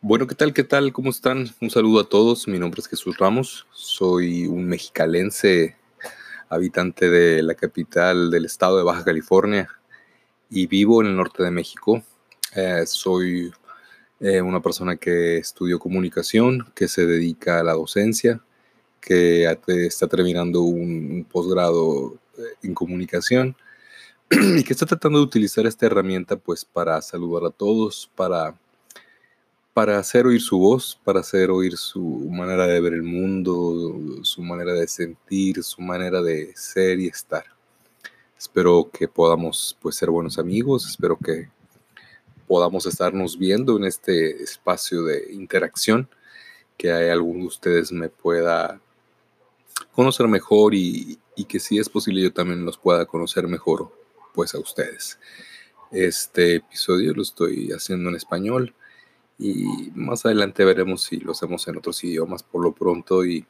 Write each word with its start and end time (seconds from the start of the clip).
Bueno, 0.00 0.26
¿qué 0.26 0.34
tal? 0.34 0.54
¿Qué 0.54 0.64
tal? 0.64 0.92
¿Cómo 0.94 1.10
están? 1.10 1.50
Un 1.60 1.68
saludo 1.68 2.00
a 2.00 2.08
todos. 2.08 2.48
Mi 2.48 2.58
nombre 2.58 2.80
es 2.80 2.88
Jesús 2.88 3.18
Ramos. 3.18 3.66
Soy 3.72 4.46
un 4.46 4.66
mexicalense, 4.66 5.76
habitante 6.48 7.10
de 7.10 7.42
la 7.42 7.54
capital 7.54 8.30
del 8.30 8.46
estado 8.46 8.78
de 8.78 8.84
Baja 8.84 9.04
California 9.04 9.68
y 10.48 10.66
vivo 10.66 11.02
en 11.02 11.08
el 11.08 11.16
norte 11.16 11.42
de 11.42 11.50
México. 11.50 12.02
Eh, 12.56 12.84
soy 12.86 13.52
eh, 14.20 14.40
una 14.40 14.62
persona 14.62 14.96
que 14.96 15.36
estudió 15.36 15.78
comunicación, 15.78 16.72
que 16.74 16.88
se 16.88 17.04
dedica 17.04 17.60
a 17.60 17.64
la 17.64 17.74
docencia, 17.74 18.40
que 19.00 19.46
está 19.66 20.06
terminando 20.06 20.62
un, 20.62 21.26
posgrado 21.30 22.14
eh, 22.38 22.42
en 22.62 22.74
comunicación 22.74 23.56
y 24.30 24.62
que 24.62 24.72
está 24.72 24.86
tratando 24.86 25.18
de 25.18 25.24
utilizar 25.24 25.66
esta 25.66 25.86
herramienta 25.86 26.36
pues 26.36 26.64
para 26.64 27.00
saludar 27.02 27.44
a 27.46 27.50
todos, 27.50 28.10
para 28.14 28.54
para 29.72 29.98
hacer 29.98 30.26
oír 30.26 30.40
su 30.40 30.58
voz, 30.58 31.00
para 31.04 31.20
hacer 31.20 31.50
oír 31.50 31.76
su 31.76 32.00
manera 32.30 32.66
de 32.66 32.80
ver 32.80 32.92
el 32.92 33.02
mundo, 33.02 34.20
su 34.22 34.42
manera 34.42 34.72
de 34.72 34.88
sentir, 34.88 35.62
su 35.62 35.80
manera 35.80 36.20
de 36.20 36.52
ser 36.56 36.98
y 37.00 37.06
estar. 37.06 37.44
Espero 38.38 38.90
que 38.92 39.06
podamos 39.06 39.76
pues 39.80 39.96
ser 39.96 40.10
buenos 40.10 40.38
amigos, 40.38 40.86
espero 40.86 41.16
que 41.16 41.48
podamos 42.46 42.84
estarnos 42.86 43.38
viendo 43.38 43.76
en 43.76 43.84
este 43.84 44.42
espacio 44.42 45.04
de 45.04 45.32
interacción, 45.32 46.08
que 46.76 46.90
alguno 46.90 47.40
de 47.40 47.46
ustedes 47.46 47.92
me 47.92 48.08
pueda 48.08 48.80
conocer 49.92 50.28
mejor 50.28 50.74
y, 50.74 51.18
y 51.36 51.44
que 51.44 51.60
si 51.60 51.78
es 51.78 51.88
posible 51.88 52.22
yo 52.22 52.32
también 52.32 52.64
los 52.64 52.78
pueda 52.78 53.06
conocer 53.06 53.46
mejor 53.48 53.92
pues 54.34 54.54
a 54.54 54.58
ustedes. 54.58 55.18
Este 55.90 56.56
episodio 56.56 57.12
lo 57.14 57.22
estoy 57.22 57.70
haciendo 57.72 58.10
en 58.10 58.16
español 58.16 58.74
y 59.38 59.90
más 59.94 60.26
adelante 60.26 60.64
veremos 60.64 61.02
si 61.02 61.16
lo 61.16 61.32
hacemos 61.32 61.66
en 61.66 61.78
otros 61.78 62.04
idiomas 62.04 62.42
por 62.42 62.62
lo 62.62 62.72
pronto 62.72 63.24
y 63.24 63.46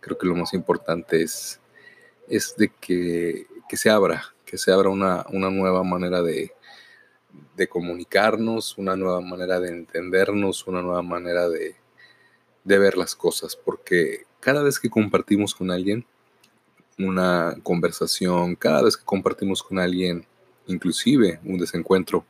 creo 0.00 0.16
que 0.16 0.26
lo 0.26 0.36
más 0.36 0.54
importante 0.54 1.22
es, 1.22 1.60
es 2.28 2.56
de 2.56 2.68
que, 2.80 3.46
se 3.72 3.90
abra, 3.90 4.22
que 4.46 4.56
se 4.56 4.72
abra 4.72 4.90
una, 4.90 5.26
nueva 5.32 5.82
manera 5.82 6.22
de, 6.22 6.52
de, 7.56 7.68
comunicarnos, 7.68 8.78
una 8.78 8.94
nueva 8.94 9.20
manera 9.20 9.58
de 9.58 9.70
entendernos, 9.70 10.66
una 10.66 10.82
nueva 10.82 11.02
manera 11.02 11.48
de, 11.48 11.74
de 12.62 12.78
ver 12.78 12.96
las 12.96 13.16
cosas, 13.16 13.56
porque 13.56 14.26
cada 14.44 14.62
vez 14.62 14.78
que 14.78 14.90
compartimos 14.90 15.54
con 15.54 15.70
alguien 15.70 16.04
una 16.98 17.56
conversación, 17.62 18.56
cada 18.56 18.82
vez 18.82 18.94
que 18.94 19.04
compartimos 19.04 19.62
con 19.62 19.78
alguien, 19.78 20.26
inclusive 20.66 21.40
un 21.44 21.56
desencuentro, 21.56 22.26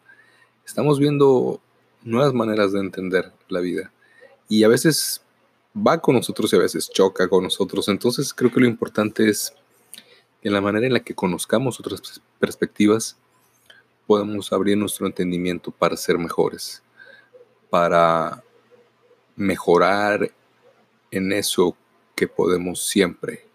estamos 0.64 1.00
viendo 1.00 1.60
nuevas 2.04 2.32
maneras 2.32 2.70
de 2.70 2.78
entender 2.78 3.32
la 3.48 3.58
vida. 3.58 3.92
Y 4.48 4.62
a 4.62 4.68
veces 4.68 5.22
va 5.76 5.98
con 5.98 6.14
nosotros 6.14 6.52
y 6.52 6.56
a 6.56 6.60
veces 6.60 6.88
choca 6.88 7.26
con 7.26 7.42
nosotros. 7.42 7.88
Entonces 7.88 8.32
creo 8.32 8.52
que 8.52 8.60
lo 8.60 8.66
importante 8.66 9.28
es 9.28 9.52
en 10.44 10.52
la 10.52 10.60
manera 10.60 10.86
en 10.86 10.92
la 10.92 11.00
que 11.00 11.16
conozcamos 11.16 11.80
otras 11.80 12.22
perspectivas, 12.38 13.16
podemos 14.06 14.52
abrir 14.52 14.78
nuestro 14.78 15.08
entendimiento 15.08 15.72
para 15.72 15.96
ser 15.96 16.16
mejores, 16.16 16.80
para 17.70 18.44
mejorar 19.34 20.30
en 21.10 21.32
eso 21.32 21.76
que 22.14 22.28
podemos 22.28 22.86
siempre 22.86 23.46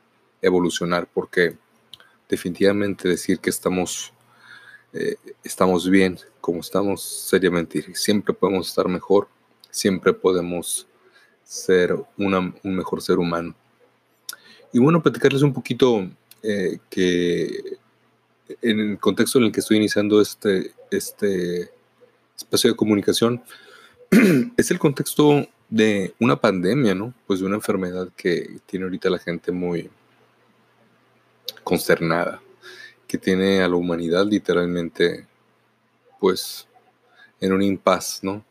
evolucionar, 0.41 1.07
porque 1.13 1.57
definitivamente 2.27 3.09
decir 3.09 3.39
que 3.39 3.49
estamos 3.49 4.13
eh, 4.93 5.17
estamos 5.43 5.87
bien 5.87 6.17
como 6.41 6.61
estamos, 6.61 7.03
sería 7.03 7.51
mentir. 7.51 7.95
Siempre 7.95 8.33
podemos 8.33 8.69
estar 8.69 8.87
mejor, 8.87 9.27
siempre 9.69 10.13
podemos 10.13 10.87
ser 11.43 11.95
un 12.17 12.53
mejor 12.63 13.01
ser 13.01 13.19
humano. 13.19 13.55
Y 14.73 14.79
bueno, 14.79 15.01
platicarles 15.01 15.41
un 15.41 15.53
poquito 15.53 16.07
eh, 16.41 16.79
que 16.89 17.77
en 18.61 18.79
el 18.79 18.99
contexto 18.99 19.37
en 19.37 19.45
el 19.45 19.51
que 19.51 19.59
estoy 19.59 19.77
iniciando 19.77 20.21
este, 20.21 20.73
este 20.89 21.71
espacio 22.35 22.71
de 22.71 22.75
comunicación, 22.75 23.43
es 24.57 24.71
el 24.71 24.79
contexto 24.79 25.47
de 25.69 26.13
una 26.19 26.35
pandemia, 26.39 26.95
¿no? 26.95 27.13
Pues 27.27 27.39
de 27.39 27.45
una 27.45 27.55
enfermedad 27.55 28.09
que 28.15 28.59
tiene 28.65 28.85
ahorita 28.85 29.09
la 29.09 29.19
gente 29.19 29.51
muy 29.51 29.89
consternada 31.63 32.41
que 33.09 33.17
tiene 33.17 33.63
a 33.63 33.67
la 33.67 33.75
humanidad 33.75 34.23
literalmente, 34.27 35.27
pues, 36.19 36.67
en 37.41 37.51
un 37.53 37.63
impas, 37.63 38.19
¿no? 38.21 38.45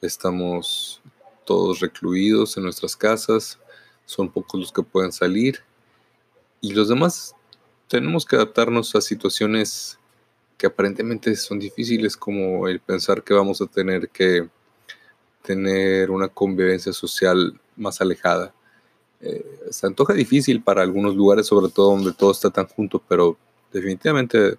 Estamos 0.00 1.02
todos 1.44 1.80
recluidos 1.80 2.56
en 2.56 2.62
nuestras 2.62 2.96
casas, 2.96 3.58
son 4.04 4.30
pocos 4.30 4.60
los 4.60 4.72
que 4.72 4.84
pueden 4.84 5.10
salir 5.10 5.58
y 6.60 6.72
los 6.72 6.88
demás 6.88 7.34
tenemos 7.88 8.24
que 8.24 8.36
adaptarnos 8.36 8.94
a 8.94 9.00
situaciones 9.00 9.98
que 10.56 10.68
aparentemente 10.68 11.34
son 11.34 11.58
difíciles, 11.58 12.16
como 12.16 12.68
el 12.68 12.78
pensar 12.78 13.24
que 13.24 13.34
vamos 13.34 13.60
a 13.60 13.66
tener 13.66 14.08
que 14.08 14.48
tener 15.46 16.10
una 16.10 16.28
convivencia 16.28 16.92
social 16.92 17.58
más 17.76 18.00
alejada. 18.00 18.52
Eh, 19.20 19.44
se 19.70 19.86
antoja 19.86 20.12
difícil 20.12 20.60
para 20.62 20.82
algunos 20.82 21.14
lugares, 21.14 21.46
sobre 21.46 21.70
todo 21.70 21.92
donde 21.92 22.12
todo 22.12 22.32
está 22.32 22.50
tan 22.50 22.66
junto, 22.66 23.00
pero 23.08 23.38
definitivamente 23.72 24.56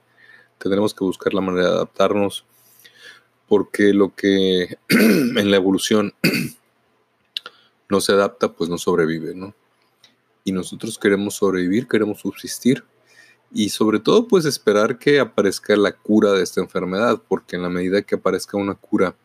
tendremos 0.57 0.93
que 0.93 1.03
buscar 1.03 1.33
la 1.33 1.41
manera 1.41 1.67
de 1.67 1.73
adaptarnos 1.73 2.45
porque 3.47 3.93
lo 3.93 4.15
que 4.15 4.77
en 4.89 5.51
la 5.51 5.57
evolución 5.57 6.13
no 7.89 8.01
se 8.01 8.13
adapta, 8.13 8.53
pues 8.53 8.69
no 8.69 8.77
sobrevive, 8.77 9.35
¿no? 9.35 9.53
Y 10.45 10.53
nosotros 10.53 10.97
queremos 10.97 11.35
sobrevivir, 11.35 11.87
queremos 11.87 12.21
subsistir 12.21 12.85
y 13.51 13.69
sobre 13.69 13.99
todo 13.99 14.27
pues 14.27 14.45
esperar 14.45 14.97
que 14.97 15.19
aparezca 15.19 15.75
la 15.75 15.91
cura 15.91 16.31
de 16.31 16.43
esta 16.43 16.61
enfermedad, 16.61 17.21
porque 17.27 17.57
en 17.57 17.63
la 17.63 17.69
medida 17.69 18.01
que 18.01 18.15
aparezca 18.15 18.57
una 18.57 18.75
cura, 18.75 19.15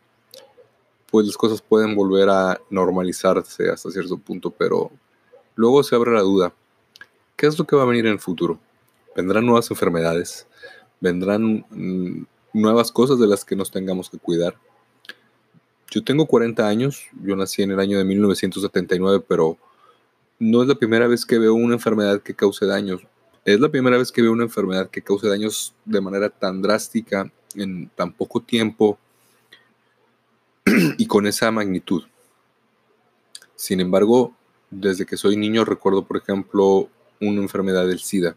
pues 1.13 1.27
las 1.27 1.37
cosas 1.37 1.61
pueden 1.61 1.93
volver 1.93 2.27
a 2.27 2.59
normalizarse 2.71 3.69
hasta 3.69 3.91
cierto 3.91 4.17
punto, 4.17 4.49
pero 4.49 4.89
luego 5.53 5.83
se 5.83 5.93
abre 5.95 6.11
la 6.11 6.21
duda, 6.21 6.55
¿qué 7.35 7.45
es 7.45 7.59
lo 7.59 7.67
que 7.67 7.75
va 7.75 7.83
a 7.83 7.85
venir 7.85 8.07
en 8.07 8.13
el 8.13 8.19
futuro? 8.19 8.59
vendrán 9.15 9.45
nuevas 9.45 9.69
enfermedades, 9.69 10.47
vendrán 10.99 11.63
mm, 11.69 12.25
nuevas 12.53 12.91
cosas 12.91 13.19
de 13.19 13.27
las 13.27 13.45
que 13.45 13.55
nos 13.55 13.69
tengamos 13.69 14.09
que 14.09 14.17
cuidar. 14.17 14.55
Yo 15.91 16.03
tengo 16.03 16.25
40 16.25 16.67
años, 16.67 17.03
yo 17.23 17.35
nací 17.35 17.61
en 17.61 17.69
el 17.69 17.79
año 17.79 17.99
de 17.99 18.05
1979, 18.05 19.23
pero 19.27 19.55
no 20.39 20.63
es 20.63 20.67
la 20.67 20.73
primera 20.73 21.05
vez 21.05 21.27
que 21.27 21.37
veo 21.37 21.53
una 21.53 21.75
enfermedad 21.75 22.23
que 22.23 22.33
cause 22.33 22.65
daños. 22.65 23.01
Es 23.45 23.59
la 23.59 23.69
primera 23.69 23.99
vez 23.99 24.11
que 24.11 24.23
veo 24.23 24.31
una 24.31 24.45
enfermedad 24.45 24.89
que 24.89 25.03
cause 25.03 25.27
daños 25.27 25.75
de 25.85 26.01
manera 26.01 26.31
tan 26.31 26.63
drástica 26.63 27.31
en 27.53 27.89
tan 27.89 28.13
poco 28.13 28.41
tiempo 28.41 28.97
y 30.97 31.07
con 31.07 31.27
esa 31.27 31.51
magnitud. 31.51 32.03
Sin 33.55 33.79
embargo, 33.79 34.35
desde 34.69 35.05
que 35.05 35.17
soy 35.17 35.37
niño 35.37 35.65
recuerdo, 35.65 36.05
por 36.05 36.17
ejemplo, 36.17 36.89
una 37.19 37.41
enfermedad 37.41 37.87
del 37.87 37.99
SIDA 37.99 38.35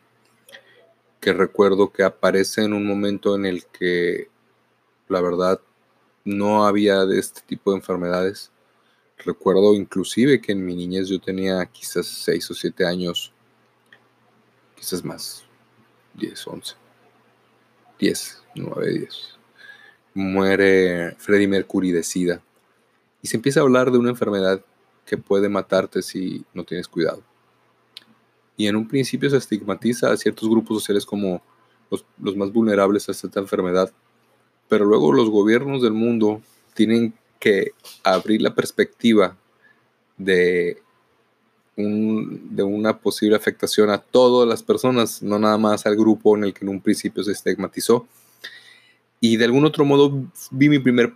que 1.26 1.32
recuerdo 1.32 1.90
que 1.90 2.04
aparece 2.04 2.62
en 2.62 2.72
un 2.72 2.86
momento 2.86 3.34
en 3.34 3.46
el 3.46 3.66
que 3.66 4.28
la 5.08 5.20
verdad 5.20 5.60
no 6.24 6.64
había 6.66 7.04
de 7.04 7.18
este 7.18 7.40
tipo 7.40 7.72
de 7.72 7.78
enfermedades. 7.78 8.52
Recuerdo 9.18 9.74
inclusive 9.74 10.40
que 10.40 10.52
en 10.52 10.64
mi 10.64 10.76
niñez 10.76 11.08
yo 11.08 11.20
tenía 11.20 11.66
quizás 11.66 12.06
6 12.06 12.50
o 12.52 12.54
7 12.54 12.86
años, 12.86 13.32
quizás 14.76 15.04
más, 15.04 15.44
10, 16.14 16.46
11, 16.46 16.74
10, 17.98 18.42
9, 18.54 18.92
10. 18.92 19.38
Muere 20.16 21.14
Freddie 21.18 21.48
Mercury 21.48 21.92
de 21.92 22.02
SIDA 22.02 22.40
y 23.22 23.28
se 23.28 23.36
empieza 23.36 23.60
a 23.60 23.62
hablar 23.62 23.90
de 23.90 23.98
una 23.98 24.10
enfermedad 24.10 24.60
que 25.04 25.16
puede 25.16 25.48
matarte 25.48 26.02
si 26.02 26.44
no 26.52 26.64
tienes 26.64 26.88
cuidado 26.88 27.22
y 28.56 28.66
en 28.66 28.76
un 28.76 28.88
principio 28.88 29.28
se 29.30 29.36
estigmatiza 29.36 30.10
a 30.10 30.16
ciertos 30.16 30.48
grupos 30.48 30.78
sociales 30.78 31.04
como 31.04 31.42
los, 31.90 32.36
más 32.36 32.52
vulnerables 32.52 33.08
a 33.08 33.12
esta 33.12 33.38
enfermedad, 33.38 33.92
pero 34.68 34.84
luego 34.84 35.12
los 35.12 35.30
gobiernos 35.30 35.82
del 35.82 35.92
mundo 35.92 36.40
tienen 36.74 37.14
que 37.38 37.72
abrir 38.02 38.42
la 38.42 38.54
perspectiva 38.54 39.36
de, 40.16 40.82
de 41.76 42.62
una 42.62 42.98
posible 42.98 43.36
afectación 43.36 43.90
a 43.90 43.98
todas 43.98 44.48
las 44.48 44.62
personas, 44.62 45.22
no 45.22 45.38
nada 45.38 45.58
más 45.58 45.86
al 45.86 45.96
grupo 45.96 46.36
en 46.36 46.44
el 46.44 46.54
que 46.54 46.64
en 46.64 46.70
un 46.70 46.80
principio 46.80 47.22
se 47.22 47.32
estigmatizó. 47.32 48.06
Y 49.20 49.36
de 49.36 49.44
algún 49.44 49.64
otro 49.64 49.84
modo 49.84 50.30
vi 50.50 50.68
mi 50.68 50.78
primer 50.78 51.12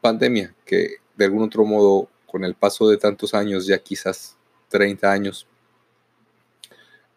pandemia, 0.00 0.54
que 0.64 0.96
de 1.16 1.24
algún 1.24 1.42
otro 1.42 1.64
modo, 1.64 2.08
con 2.26 2.44
el 2.44 2.54
paso 2.54 2.88
de 2.88 2.96
tantos 2.96 3.32
años, 3.32 3.66
ya 3.66 3.78
quizás 3.78 4.36
30 4.68 5.10
años, 5.10 5.46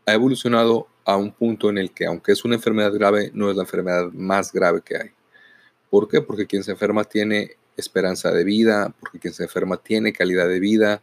ha 0.06 0.14
evolucionado 0.14 0.88
a 1.04 1.18
un 1.18 1.32
punto 1.32 1.70
en 1.70 1.78
el 1.78 1.92
que, 1.92 2.06
aunque 2.06 2.32
es 2.32 2.46
una 2.46 2.56
enfermedad 2.56 2.94
grave, 2.94 3.32
no 3.34 3.50
es 3.50 3.56
la 3.56 3.64
enfermedad 3.64 4.12
más 4.12 4.52
grave 4.52 4.82
que 4.84 4.98
hay. 4.98 5.12
¿Por 5.90 6.08
qué? 6.08 6.22
Porque 6.22 6.46
quien 6.46 6.64
se 6.64 6.72
enferma 6.72 7.04
tiene 7.04 7.58
esperanza 7.78 8.32
de 8.32 8.44
vida, 8.44 8.94
porque 9.00 9.20
quien 9.20 9.34
se 9.34 9.44
enferma 9.44 9.78
tiene 9.78 10.14
calidad 10.14 10.48
de 10.48 10.60
vida, 10.60 11.02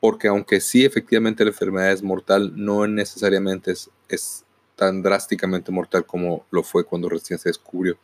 porque 0.00 0.28
aunque 0.28 0.60
sí 0.60 0.84
efectivamente 0.84 1.44
la 1.44 1.50
enfermedad 1.50 1.92
es 1.92 2.02
mortal, 2.02 2.52
no 2.54 2.86
necesariamente 2.86 3.72
es, 3.72 3.90
es 4.08 4.44
tan 4.74 5.02
drásticamente 5.02 5.72
mortal 5.72 6.04
como 6.04 6.46
lo 6.50 6.62
fue 6.62 6.84
cuando 6.84 7.08
recién 7.08 7.38
se 7.38 7.48
descubrió. 7.48 7.98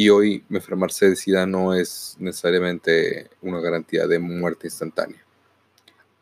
Y 0.00 0.10
hoy 0.10 0.44
enfermarse 0.48 1.08
de 1.08 1.16
SIDA 1.16 1.44
no 1.44 1.74
es 1.74 2.14
necesariamente 2.20 3.30
una 3.42 3.58
garantía 3.58 4.06
de 4.06 4.20
muerte 4.20 4.68
instantánea. 4.68 5.26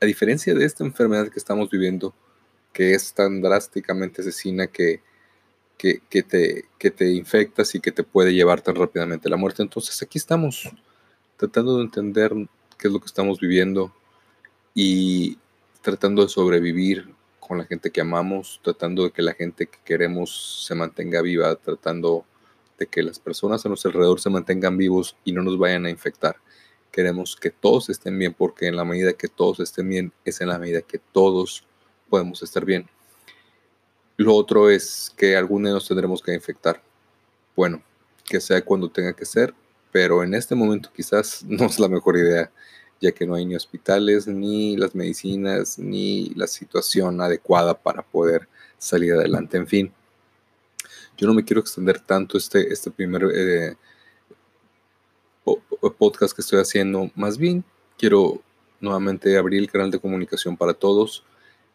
A 0.01 0.07
diferencia 0.07 0.55
de 0.55 0.65
esta 0.65 0.83
enfermedad 0.83 1.29
que 1.29 1.39
estamos 1.39 1.69
viviendo, 1.69 2.15
que 2.73 2.95
es 2.95 3.13
tan 3.13 3.43
drásticamente 3.43 4.23
asesina 4.23 4.67
que, 4.67 5.03
que, 5.77 6.01
te, 6.23 6.65
que 6.79 6.91
te 6.91 7.11
infectas 7.11 7.75
y 7.75 7.81
que 7.81 7.93
te 7.93 8.03
puede 8.03 8.33
llevar 8.33 8.63
tan 8.63 8.77
rápidamente 8.77 9.29
a 9.29 9.31
la 9.33 9.37
muerte. 9.37 9.63
Entonces 9.63 10.03
aquí 10.03 10.17
estamos 10.17 10.71
tratando 11.37 11.77
de 11.77 11.83
entender 11.83 12.33
qué 12.79 12.89
es 12.89 12.93
lo 12.95 13.01
que 13.01 13.05
estamos 13.05 13.39
viviendo 13.39 13.95
y 14.73 15.37
tratando 15.83 16.23
de 16.23 16.31
sobrevivir 16.31 17.15
con 17.41 17.59
la 17.59 17.67
gente 17.67 17.91
que 17.91 18.01
amamos, 18.01 18.59
tratando 18.65 19.05
de 19.05 19.11
que 19.11 19.21
la 19.21 19.35
gente 19.35 19.67
que 19.67 19.81
queremos 19.85 20.65
se 20.67 20.75
mantenga 20.75 21.21
viva, 21.21 21.55
tratando 21.57 22.25
de 22.79 22.87
que 22.87 23.03
las 23.03 23.19
personas 23.19 23.65
a 23.65 23.69
nuestro 23.69 23.91
alrededor 23.91 24.21
se 24.21 24.31
mantengan 24.31 24.77
vivos 24.77 25.17
y 25.25 25.33
no 25.33 25.43
nos 25.43 25.59
vayan 25.59 25.87
a 25.87 25.91
infectar. 25.91 26.37
Queremos 26.91 27.37
que 27.37 27.51
todos 27.51 27.91
estén 27.91 28.19
bien 28.19 28.35
porque 28.35 28.67
en 28.67 28.77
la 28.77 28.85
medida 28.85 29.13
que 29.13 29.29
todos 29.29 29.61
estén 29.61 29.89
bien 29.89 30.13
es 30.25 30.41
en 30.41 30.49
la 30.49 30.59
medida 30.59 30.83
que 30.83 30.99
todos 30.99 31.65
podemos 32.09 32.43
estar 32.43 32.65
bien. 32.65 32.89
Lo 34.17 34.35
otro 34.35 34.71
es 34.71 35.13
que 35.17 35.37
algunos 35.37 35.73
nos 35.73 35.89
tendremos 35.89 36.23
que 36.23 36.33
infectar. 36.33 36.83
Bueno, 37.55 37.83
que 38.25 38.41
sea 38.41 38.65
cuando 38.65 38.89
tenga 38.89 39.13
que 39.15 39.25
ser, 39.25 39.55
pero 39.93 40.23
en 40.23 40.35
este 40.35 40.55
momento 40.55 40.91
quizás 40.95 41.45
no 41.47 41.67
es 41.67 41.79
la 41.79 41.89
mejor 41.89 42.17
idea, 42.17 42.51
ya 43.01 43.13
que 43.13 43.27
no 43.27 43.35
hay 43.35 43.45
ni 43.45 43.57
hospitales, 43.57 44.27
ni 44.27 44.77
las 44.77 44.95
medicinas, 44.95 45.79
ni 45.79 46.31
la 46.31 46.47
situación 46.47 47.21
adecuada 47.21 47.75
para 47.75 48.03
poder 48.03 48.49
salir 48.79 49.13
adelante. 49.13 49.59
En 49.59 49.67
fin, 49.67 49.93
yo 51.17 51.27
no 51.27 51.35
me 51.35 51.45
quiero 51.45 51.61
extender 51.61 52.01
tanto 52.01 52.37
este, 52.37 52.73
este 52.73 52.91
primer 52.91 53.25
eh, 53.35 53.77
podcast 55.99 56.35
que 56.35 56.43
estoy 56.43 56.61
haciendo. 56.61 57.11
Más 57.15 57.39
bien, 57.39 57.65
quiero 57.99 58.43
nuevamente 58.81 59.37
abrir 59.37 59.61
el 59.61 59.71
canal 59.71 59.91
de 59.91 59.99
comunicación 59.99 60.57
para 60.57 60.75
todos. 60.75 61.25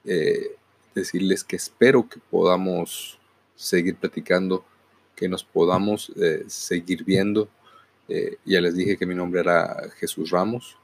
Eh, 0.05 0.55
decirles 0.93 1.43
que 1.43 1.55
espero 1.55 2.07
que 2.07 2.19
podamos 2.29 3.19
seguir 3.55 3.95
platicando, 3.95 4.65
que 5.15 5.29
nos 5.29 5.43
podamos 5.43 6.11
eh, 6.17 6.43
seguir 6.47 7.03
viendo. 7.03 7.49
ya 8.45 8.59
les 8.59 8.75
dije 8.75 8.97
que 8.97 9.05
mi 9.05 9.15
nombre 9.15 9.39
era 9.39 9.89
Jesús 9.97 10.31
Ramos 10.31 10.75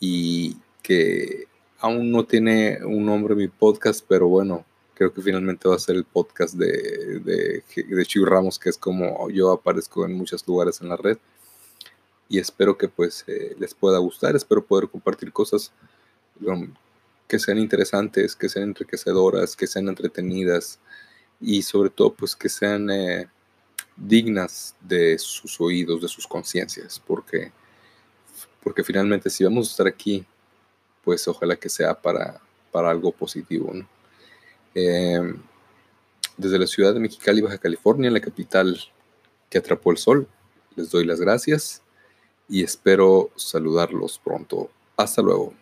y 0.00 0.56
que 0.82 1.46
aún 1.78 2.10
no 2.10 2.24
tiene 2.24 2.84
un 2.84 3.06
nombre 3.06 3.36
mi 3.36 3.46
podcast, 3.46 4.04
pero 4.08 4.26
bueno, 4.26 4.64
creo 4.94 5.12
que 5.12 5.22
finalmente 5.22 5.68
va 5.68 5.76
a 5.76 5.78
ser 5.78 5.96
el 5.96 6.04
podcast 6.04 6.54
de, 6.54 7.20
de, 7.20 7.64
de 7.76 8.24
Ramos, 8.24 8.58
que 8.58 8.70
es 8.70 8.78
como 8.78 9.28
yo 9.30 9.52
aparezco 9.52 10.04
en 10.04 10.14
muchos 10.14 10.46
lugares 10.46 10.80
en 10.80 10.88
la 10.88 10.96
red. 10.96 11.18
Y 12.28 12.38
espero 12.38 12.78
que 12.78 12.88
pues 12.88 13.24
eh, 13.26 13.54
les 13.58 13.74
pueda 13.74 13.98
gustar, 13.98 14.34
espero 14.34 14.64
poder 14.64 14.88
compartir 14.88 15.32
cosas 15.32 15.72
que 17.28 17.38
sean 17.38 17.58
interesantes, 17.58 18.34
que 18.34 18.48
sean 18.48 18.70
enriquecedoras, 18.70 19.56
que 19.56 19.66
sean 19.66 19.88
entretenidas 19.88 20.78
y 21.40 21.62
sobre 21.62 21.90
todo 21.90 22.14
pues 22.14 22.34
que 22.34 22.48
sean 22.48 22.90
eh, 22.90 23.28
dignas 23.96 24.74
de 24.80 25.18
sus 25.18 25.60
oídos, 25.60 26.00
de 26.00 26.08
sus 26.08 26.26
conciencias, 26.26 27.00
porque, 27.06 27.52
porque 28.62 28.82
finalmente 28.82 29.28
si 29.28 29.44
vamos 29.44 29.68
a 29.68 29.70
estar 29.70 29.86
aquí, 29.86 30.24
pues 31.04 31.28
ojalá 31.28 31.56
que 31.56 31.68
sea 31.68 31.94
para, 31.94 32.40
para 32.72 32.90
algo 32.90 33.12
positivo, 33.12 33.70
¿no? 33.72 33.93
Em, 34.74 35.40
desde 36.36 36.58
la 36.58 36.66
ciudad 36.66 36.92
de 36.92 37.00
Mexicali, 37.00 37.40
Baja 37.40 37.58
California, 37.58 38.10
la 38.10 38.20
capital 38.20 38.78
que 39.48 39.58
atrapó 39.58 39.92
el 39.92 39.98
sol. 39.98 40.28
Les 40.74 40.90
doy 40.90 41.04
las 41.04 41.20
gracias 41.20 41.82
y 42.48 42.62
espero 42.64 43.30
saludarlos 43.36 44.20
pronto. 44.22 44.70
Hasta 44.96 45.22
luego. 45.22 45.54